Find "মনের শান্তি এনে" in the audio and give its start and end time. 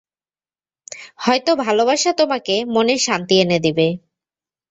2.73-3.59